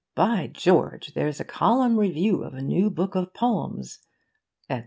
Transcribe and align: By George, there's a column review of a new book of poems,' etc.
By 0.15 0.47
George, 0.47 1.13
there's 1.13 1.39
a 1.39 1.45
column 1.45 1.99
review 1.99 2.43
of 2.43 2.55
a 2.55 2.61
new 2.63 2.89
book 2.89 3.13
of 3.13 3.35
poems,' 3.35 3.99
etc. 4.67 4.79